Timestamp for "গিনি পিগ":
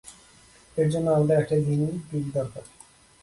1.55-2.25